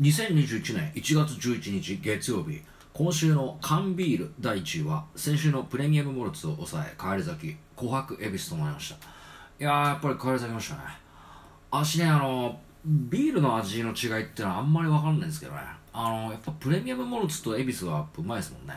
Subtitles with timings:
[0.00, 2.60] 2021年1月11日月曜日
[2.92, 8.96] 今週の缶ビール第1位は先週のプレミアムモルツを抑え帰り咲き琥珀恵比寿となりました。
[8.96, 8.98] い
[9.64, 10.80] やーやっぱり帰り咲きましたね。
[11.70, 15.60] 足ねあのビールの味の違いってのはあんまり分かんないんですけどね。
[15.94, 18.74] あのやっぱプレミアムモルツと恵比寿はうまいですもんね。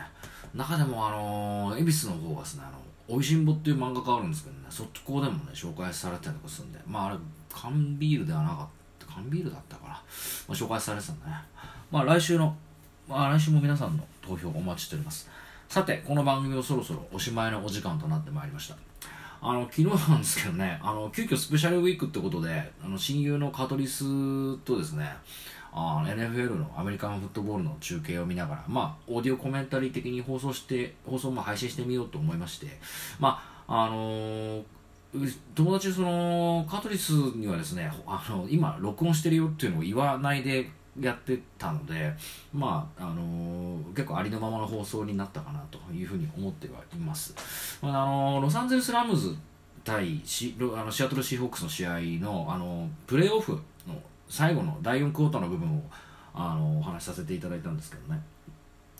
[0.54, 2.78] 中でもあの恵比寿の方がですねあの
[3.14, 7.16] おいしんぼっていう漫画があるんですけどねそこでもね紹介されてたりとかするんでまああれ
[7.52, 10.00] 缶ビールではなかった缶ビールだったから、ま
[10.48, 11.32] あ、紹介されてたんでね。
[11.90, 12.56] まあ来週の
[13.08, 15.28] まあ来週も皆さんの投票お待ちしております。
[15.68, 18.76] さてこの番組をそろそろおしまいのお時間となってまいりました。
[19.42, 24.04] あの昨日なんですけどねあの急遽スペシャルウィークってことであの親友のカトリス
[24.58, 25.10] とですね
[25.72, 32.66] あ NFL のアメリカンフットボールの中継を見ながら、まあ、オーディオコメンタリー的に放送して放送も配信してみようと思いまして、
[33.18, 34.62] まああのー、
[35.54, 42.12] 友達そのカトリスにはですねあの今録音してるよっていうのを言わないでやってたので、
[42.52, 47.34] まああのー、結構ありのままの放送になったかなというふうに思ってはいます。
[47.80, 49.36] まあ、あのー、ロサンゼルス・ラムズ
[49.84, 53.52] 対シあのシアトル・シーホークスの試合の、あのプレーオフ
[53.86, 55.82] の最後の第4クォーターの部分を
[56.34, 58.20] あのお話しさせていただいたんですけどね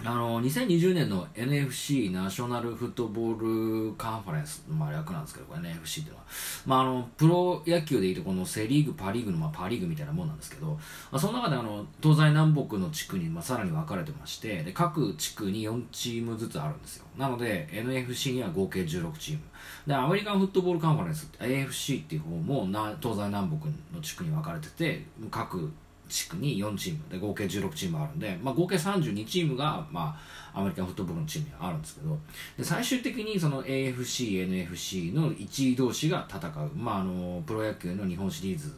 [0.03, 6.25] あの2020年の NFC ナショナルフットボールカンファレンスの、まあ、略なんですけど NFC っていうのは、
[6.65, 10.79] まあ、あのプロ野球でいうとこのセ・リーグパ・リーグの、まあ、パ・リーグみたいなもんなんですけど、ま
[11.13, 17.05] あ、その中であの東西南北の地区に、まあ、さらに分かれてましてで各地区に4チームずつあるんですよ。
[17.19, 19.41] なので NFC には合計16チーム。
[19.87, 25.71] でアメリカンフットボールカンファレンス AFC っていう方もな東西南北の地区に分かれてて各
[26.11, 30.19] 地区に4チームで合計16チームあるんで、まあ、合計32チームが、ま
[30.53, 32.19] あ、アメリカンフットボールのチームにあるんですけど
[32.59, 38.73] で最終的にその AFC、NFC の1位同士が戦う、まあ、あのプロ野球の日本シリーズ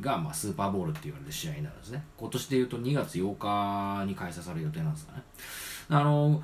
[0.00, 2.02] が、まあ、スーパーボールって言われる試合になるんですね。
[2.16, 5.22] 今年でいうと2月8日に開催される予定なんですかね。
[5.88, 6.42] あの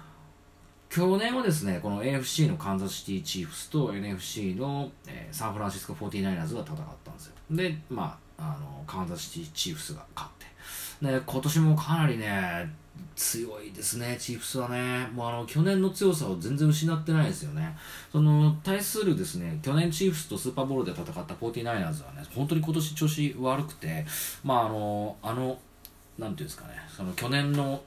[0.88, 6.64] 去年はですねこの AFC のカンザスシティチーフスと NFC の、えー、サンフランシスコ 49ers が戦っ
[7.04, 10.46] たんですよでまああのカンザスシティチーフスが勝って
[11.06, 12.72] で今年もかなりね
[13.16, 15.08] 強いですね、チーフスはね。
[15.12, 17.76] もうあの、去年の強さを全然失ってないですよね。
[18.12, 24.06] その、対するですね、去年チーフスとスーパーボールで戦った 49ers はね、本当に今年調子悪くて、
[24.44, 25.58] まああの、あの、
[26.18, 27.82] なんていうんですかね、その去年の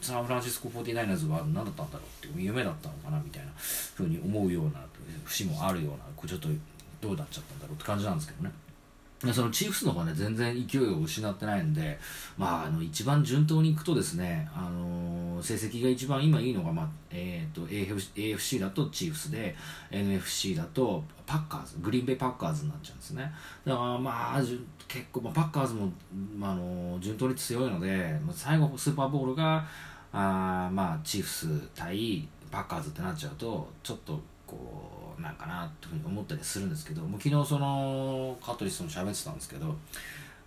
[0.00, 4.80] サンフランシスコ 49ers は何だったんだろうって夢だったのかなみたいなふうに思うような
[5.24, 6.48] 節もあるようなちょっと
[7.00, 8.52] どうなっちゃったんだろうって感じなんですけどね。
[9.32, 11.98] そのチーフスの方はね全然勢いを失ってないんで、
[12.36, 19.56] まあ、あの一番順当にいくとですね、あのー、成績が一番今いいのが、まあえーと、AFC だとチーフスで
[19.90, 23.32] NFC だとパッカーズグリーンベイパッカーズになっちゃうんですね。
[23.64, 24.42] だからまあ
[24.86, 25.90] 結構、まあ、パッカーズも、
[26.36, 29.66] まあ、あの順当に強いので最後スーパーボールが
[30.12, 39.74] あ、まあ、チーフス対パッカーズってなっちゃうとちょっとこうなんかなというふうに思ったりするんですけどもう昨日そのカトリスとも喋ってたんですけど、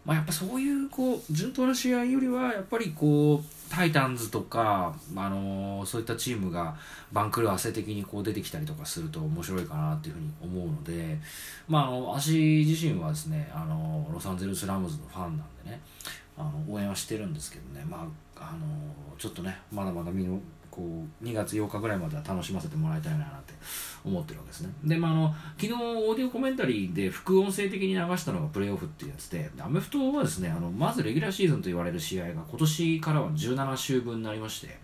[0.06, 6.76] まあ、やっぱそういうこう順当な試合よりはやっぱりこうタイタンズとか、あのそういったチームが
[7.12, 11.20] 番狂わせ的にこう出てきたりとかすると面白いかなっていうふうに思うので、
[11.68, 15.82] まあ、あの私自身はですねあのロサンゼルス・ラムズのファンなんでね
[16.36, 18.60] あの応援はしてるんですけどね、まあ、あの
[19.20, 20.40] ちょっとねまだまだ見の
[20.80, 23.54] こう2月8日ぐらいまでは楽しませてもらいたいなって
[24.06, 24.74] 思ってるわけですね。
[24.86, 34.80] で、まあ、あの昨日オーディオコメンタリーで副音声的に流したのがプレーオフっていうやつでアメフトはですねあのまずレギュラーシーズンと言われる試合が今年からは17週分になりまして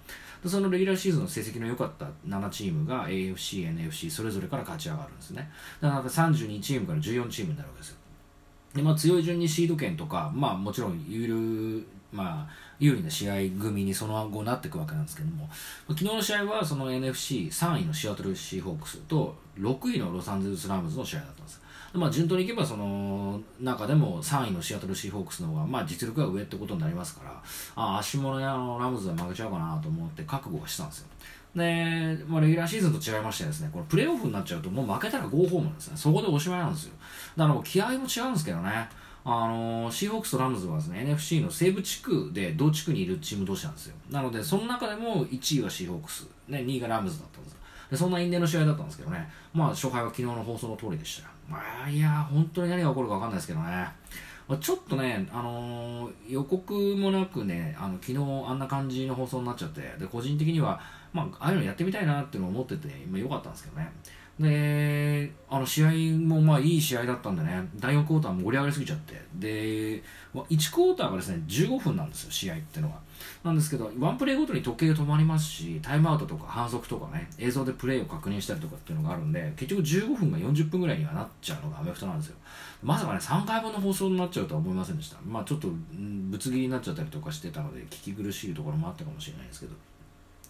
[0.45, 5.49] そのレギュラーシーズンの成績の良かった7チームが AFC、NFC それぞれから勝ち上がるんですね。
[5.81, 7.97] だから32チームから14チームになるわけですよ。
[8.75, 15.49] で、まあ、強い順にシード権とか、まあ、もちろん有るまあ、有利な試合組にその後なっていくわけなんですけども、
[15.89, 21.61] 昨日の試合はその NFC3 位のシアトルシーホークスと6位のロサンゼルス・ラムズの試合だったんです。
[21.93, 27.41] まあ、順当にいけばその中でも3位のシアトルシーホークスの方が、まあ、実力が上ってことになりますから
[27.75, 31.07] あ足物やのラムズは負けちゃうかなと思って覚悟はしたんですよ。
[31.55, 35.93] で、まあ、レギュラーシーズンと違いましてですねこのプレーオフになっちゃうともう負けたら5ホームなんですね。
[35.95, 36.93] そこでおしまいなんですよ。
[37.37, 38.89] だから気合も違うんですけどね。
[39.27, 43.95] あのシーホークスとラムズはですね NFC の西部地区で同地区にいるチーム同士なんですよ。
[44.11, 47.55] なのでその中でも1位はシーホークス、ね、2位がラムズだったんです
[47.89, 49.27] でそんな因縁の試合だったんですけどね。
[49.51, 51.29] まあ勝敗は昨日の放送の通りでしたよ。
[51.49, 53.87] まあいや本当に何が起こるか分かんないですけどね。
[54.47, 60.79] まあ、ちょっとね、あのー、予告もなくね、あの昨日あんな感じの放送になっちゃって、で個人的には、
[61.15, 63.89] まあ、ああいうのやってみたいなっていうのを思ってて、まあ、よかったんですけどね。
[64.37, 70.03] で、あの試合もまあいい試合だったんでね、第4クォーター盛り上がりすぎちゃって、で、
[70.33, 72.99] 1クォーターがですね、15分なんですよ、試合っていうのは。
[73.45, 82.35] なんですけど、ワンプレーごとに時計が止まりますし、タイムアウトとか反則とかね、映像でプレーを確認したりとかっていうのがあるんで、結局15分が40分ぐらいにはなっちゃうのがアメフトなんですよ。
[82.83, 85.17] まさかね、3回分の放送になっちゃうとは思いませんでした。
[85.25, 89.75] まあちょっと、ぶつ切りになっちゃったりとかしてたので、聞き苦しいところもあったかもしれないですけど。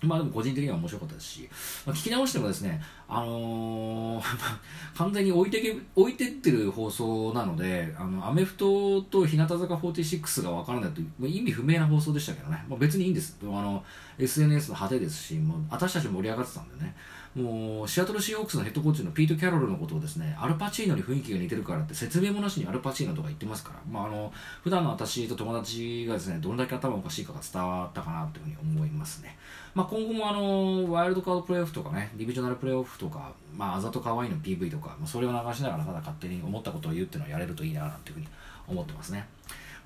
[0.03, 1.49] まあでも個人的には面白かったですし、
[1.85, 4.25] まあ、聞き直してもですね、あのー、
[4.97, 13.37] 完全に置いてけ置いてってる放送なので、あのアメフトと日向坂46が分からないというまあ意味不明な放送でしたけどね、まあ、別にいいんです。
[13.43, 13.83] あの
[14.17, 16.95] SNS の派手ですし、もう私たち盛り上がってたんでね、
[17.35, 24.31] もうシアトルシーホークスのヘッドコーチのピート・キャロルのことをですねアルパチーノに雰囲気が似てるからって説明もなしにアルパチーノとか言ってますから、まあ、あの
[24.63, 29.37] 普段の私と友達がですねどれだけ頭おかしいかが伝わったかなというふうに思いますね、
[29.73, 38.27] まあ、今後もあのワイルドカードプレーオフとかねディビジョナルプレーオフとか、まあ、あざとかわいいの PV とか、まあ、それを流しながらただ勝手に思ったことを言うっていうのをやれるといいなというふうに
[38.65, 39.27] 思ってますね。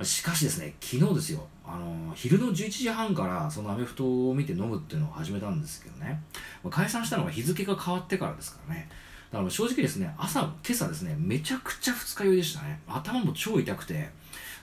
[0.04, 6.22] しかしですね、昨日ですよ、あの昼の11時半からそのアメフトを見て飲むっていうのを始めたんですけどね、
[6.64, 8.90] ま解散したのが日付が変わってからですからね、
[9.32, 12.80] だから正直ですね、朝、今朝ですね、めちゃくちゃ二日酔いでしたね。
[12.88, 14.10] 頭も超痛くて、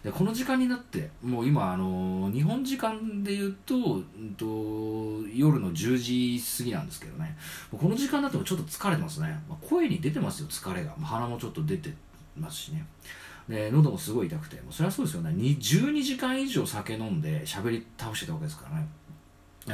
[0.03, 4.45] でこの時間になって、もう今、あの日本時間で言うと、うんと、
[5.35, 5.97] 夜の10
[6.39, 7.37] 時過ぎなんですけどね、
[7.71, 9.29] この時間になってもちょっと疲れてますね。
[9.49, 10.93] まあ、声に出てますよ、疲れが。
[11.01, 11.93] 鼻もちょっと出て
[12.37, 12.85] ますしね。
[13.49, 15.31] で喉もすごい痛くてもうそれはそうですよね。
[15.31, 18.87] 12時間以上酒飲んで喋り倒してたわけですからね。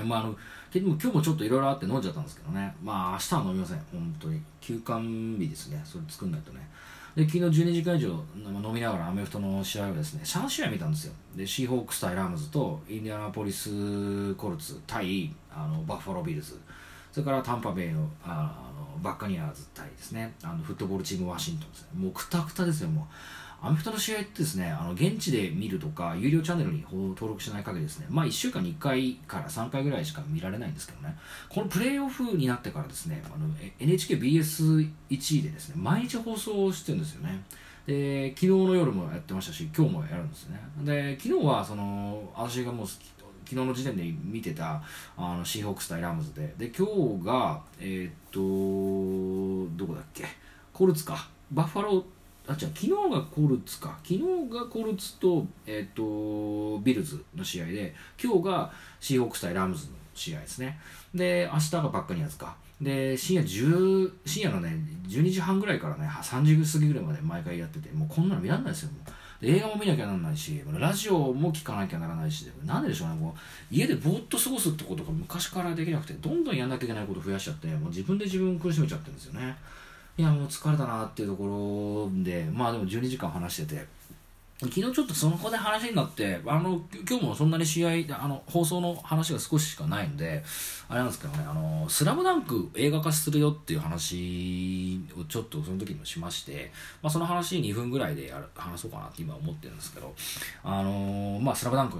[0.06, 0.34] まあ、あの
[0.70, 2.74] 結局今日もちょっといろいろあって飲んじゃったんですけどね。
[2.82, 3.78] まあ明日は飲みません。
[3.92, 4.40] 本当に。
[4.60, 5.80] 休館日ですね。
[5.84, 6.68] それ作んないとね。
[7.14, 11.12] で昨日12時間以上飲みながらアメフトの試合をですね3試合見たんですよ。
[11.36, 16.58] でシーホークス対ラムズとインディアナポリスコルツ対あのバッファロービルズ。
[17.10, 20.32] それからタンパベイのあのバッカニアーズ対ですね。
[20.42, 21.88] あのフットボールチームワシントンですね。
[21.96, 23.04] もうくたくたですよもう。
[23.64, 31.16] アメフトの試合ってですね、あの現地で見るとか、有料チャンネルに登録しない限りですね、まあ1週間に1回から3回ぐらいしか見られないんですけどね、
[31.48, 33.22] このプレーオフになってからですね、
[33.78, 37.40] NHKBS1 位でですね、毎日放送してるんですよね。
[37.86, 40.60] で、昨日の夜もやってましたし、今日もやるんですね。
[40.84, 43.02] で、昨日はその、私がもう昨
[43.50, 44.82] 日の時点で見てた
[45.16, 46.86] あのシーホークス対ラムズで、で、今
[47.20, 50.24] 日が、えー、っと、どこだっけ、
[50.72, 52.04] コルツか、バッファロー、
[52.48, 53.98] あ違う昨日がコルツか。
[54.02, 54.20] 昨日
[54.52, 60.78] がコルツと,、えーと、ビルズの試合で今日がシーホークス対ラムズの試合ですね。
[61.14, 62.56] で明日がバッカニアズか。
[62.80, 68.90] で深夜10深夜のね12時半ぐらいからね3時過ぎぐらいまで毎回やっててもうこんなの見られないですよ
[69.40, 73.34] 映画も見なきゃならないしラジオも聞かなきゃならないしなんででしょうねも
[73.70, 79.56] う家でぼーっと過ごすってことが昔からできなくてどんどんやんなきゃいけないこと増やしちゃってもう自分で自分を苦しめちゃってるんですよね。
[80.18, 84.02] いやもう疲れたなっていうところでまあでも12時間話してて。
[84.62, 90.44] 昨日ちょっとその子で話になってあの今日もそんなに試合あの放送の話が少ししかないんで
[90.88, 96.70] あれなんですけどね「あのスラムダンク映画化するよっていう話をちょっとその時もしまして、
[97.02, 100.14] まあ、その話2分ぐらいで話そうかなって今思ってるんですけど
[100.62, 101.98] あのまあ「スラムダンク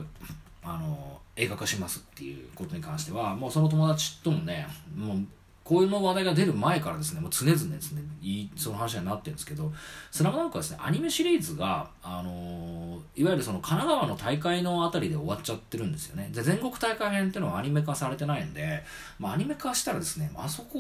[0.62, 5.18] あの映画化しますっていうことに関してはもうその友達ともねもう
[5.64, 9.72] こういうの話題が出る前からですね、もう常々ですね、いその話になってるんですけど、
[10.10, 16.30] スラムダンクはですね、アニメシリーズが、あのー、いわゆるその神奈川の大会のあたりで終わっちゃってるんですよね。
[16.32, 18.82] で、全国大会編っていうのはアニメ化されてないんで、
[19.18, 20.78] まあ、アニメ化したらですね、あそこ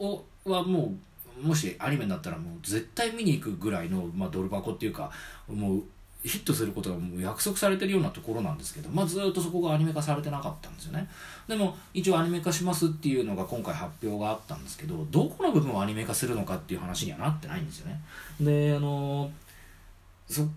[0.00, 0.92] をはも
[1.42, 5.10] う、もしアニメになったらもう絶対見に行くぐらいの、まあ、ドル箱っていうか、
[5.48, 5.82] もう
[6.24, 11.06] ヒットすることがもう約束されてるようなところなんですけど、まあ、ずっとそこがアニメ化されてなかったんですよね。
[11.46, 18.00] でも一応アニメ化しますっていうのが今回発表があったんですけどどこの部分をアニメ化するのかっていう話にはなってないんですよね。
[18.40, 19.30] であの
[20.26, 20.48] そ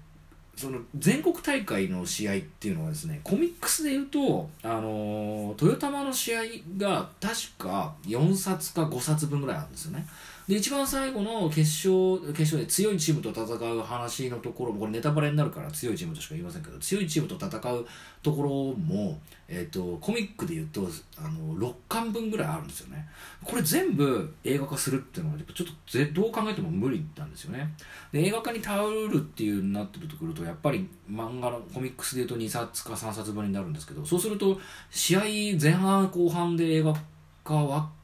[0.55, 6.43] その全国大会の試合っていうのはですねコミックスで言うとあのトヨタマの試合
[6.77, 10.07] が確か4冊か5冊分ぐらいあるんですよね。
[10.47, 17.85] で一番最後の決勝決勝で強いチームと戦う話のところもこれネタバレになるから強いチームとしか言いませんけど強いチームと戦う
[18.23, 18.49] ところ
[18.79, 20.87] も、えーと、コミックで言うと
[21.17, 23.07] あの6巻分ぐらいあるんですよね。
[23.43, 27.73] これ全部映画化するっていうのはちょっとどう考えても無理なんですよね。
[28.13, 34.57] で映画化に頼るっていうになってるとくるとやっぱり漫画のコミックスで言うと2冊か3冊分になるんですけどそうすると
[34.91, 35.21] 試合
[35.61, 37.01] 前半後半で映画化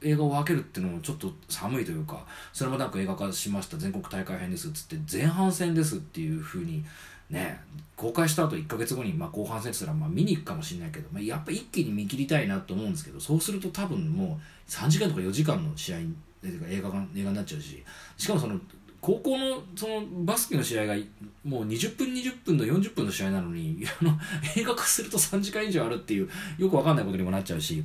[0.02, 6.84] 映画を分けるっていうのもちょっと寒いというかそれもなんか映画化しました全国大会編ですっつって前半戦ですっていうふうに
[7.30, 7.60] ね
[7.96, 17.84] 公開した後1ヶ月後にまあ後半戦って言ったらまあ見に行くかもしれないけど、まあ、やっぱ一気に見切りたいなと思うんですけどそうすると多分もう3時間とか4時間の試合映画が映画になっちゃうし
[18.18, 18.60] しかもその
[19.02, 20.96] 高校のそのバスケの試合が
[21.44, 24.18] もう20分20分の40分の試合なのにあの
[24.56, 27.84] 映画化すると3時間以上あるっていうよくわかんないことにもなっちゃうし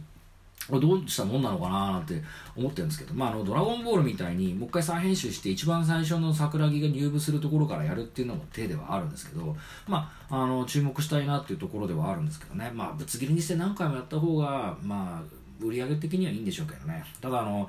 [0.69, 2.23] これどうしたもんなのかななんて
[2.57, 9.57] 思ってるんですけど、まあ、あのドラゴンボールみたいにもう一回再編集して一番最初の桜木が入部するところからやるっていうのも手ではあるんですけど、
[9.87, 17.05] まあ、あの注目したいなっていうところではあるんですけどね、まあ、ぶつ切りにして何回もやった方が、まあ、売り上げ的にはいいんでしょうけどね。
[17.21, 17.69] ただあの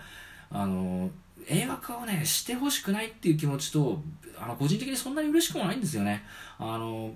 [0.51, 1.09] あの
[1.47, 4.01] 映画化をねしてほしくないっていう気持ちと
[4.37, 6.23] あの個人的にそんなに嬉しくもないんですよね。
[6.57, 7.13] あの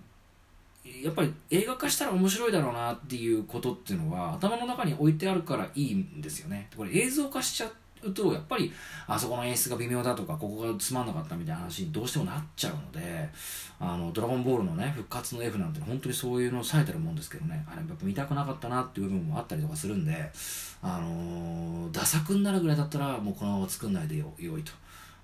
[1.04, 7.72] やっぱり映画化したら面白いだろうなっていうことっていうのは頭の中に置いてあるからいいんですよねこれ映像化しちゃ
[8.02, 8.72] うとやっぱり
[9.08, 13.30] あそこの演出が微妙だとかここがつまんなかったみたいな話にどうしてもなっちゃうので
[13.80, 20.32] あのドラゴンボールのね復活の F なんて本当にそういうのをされてるもんですけどねあれやっぱ見たくなかったなっていう部分もあったりとかするんで
[20.82, 24.74] あのー、ダサくんなるぐらいだったらもうこのまま作んないでよよいと。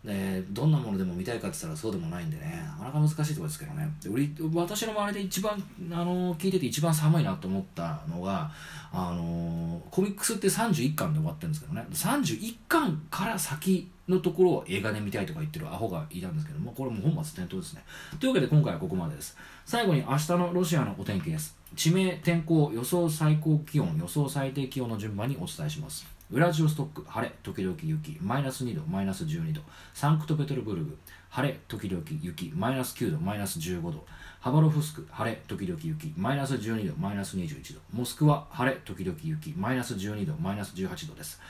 [0.03, 2.63] でどんなものでも見たいかって言ったらそうでもないんでね。
[2.79, 3.89] なかなか難しいところですけどね。
[4.01, 4.09] で
[4.53, 8.49] 私の周りで一番あの聞いてて一番寒いなと思ったのが
[8.93, 11.85] あのコミックスって31巻で終わってるんですけどね。
[11.91, 17.83] 31巻から先のところを映画で見たいとか言ってるアホがいたんですけどもこれも本末転倒ですね。
[18.21, 19.37] というわけで今回はここまでです。
[19.65, 21.57] 最後に明日のロシアのお天気です。
[21.75, 26.18] 地名天候予想最高気温予想最低気温の順番にお伝えします。
[26.31, 29.61] ウラジオストック晴れ時々雪マイナス2度マイナス12度
[29.95, 30.95] サンクトペテルブルグ
[31.29, 34.05] 晴れ時々雪マイナス9度マイナス15度
[34.39, 41.41] ハバロフスク晴れ時々雪マイナス12度マイナス21度モスクワ晴れ時々雪マイナス12度マイナス18度です。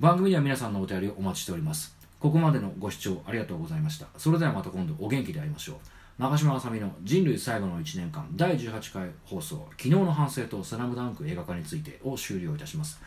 [0.00, 1.96] 番組では皆さんのお便りをお待ちしております。
[2.18, 4.08] ここまでのご視聴ありがとうございました。
[4.16, 5.76] それではまた今度お元気で会いましょう。
[6.20, 13.00] 中島あさみの人類最後の1年間第18回放送昨日の反省とスラムダンク映画化についてを終了いたします。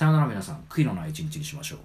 [0.00, 1.78] さよなら皆さん悔いのない一日にしましょう。